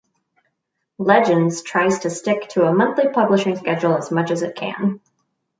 "Legends" 0.97 1.61
tries 1.61 1.99
to 1.99 2.09
stick 2.09 2.49
to 2.49 2.65
a 2.65 2.73
monthly 2.73 3.09
publishing 3.09 3.55
schedule 3.55 3.95
as 3.95 4.09
much 4.09 4.31
as 4.31 4.41
it 4.41 4.55
can. 4.55 4.99